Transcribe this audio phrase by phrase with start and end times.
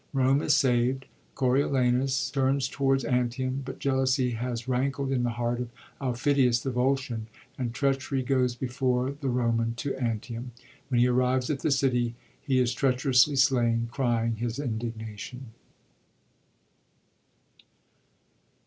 [0.13, 1.05] Rome is saved.
[1.35, 5.69] Coriolanus turns towards Antium, but jealousy has rankled in the heart of
[6.01, 10.53] Aufidius the Volscian, and treachery goes before the Roman to Antium.
[10.87, 15.51] When he arrives at the city he is treacher ously slain, crying his indignation.